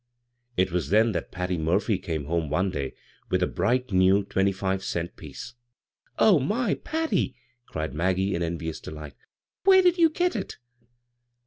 [0.57, 2.95] It was then that Patty Murphy came hcHoe one day
[3.29, 5.53] with a bright new twenty five cent piece.
[6.17, 7.35] "Oh, my, PaUyl"
[7.67, 9.13] cried Maggie in en vious delight."
[9.63, 10.57] Where did you get it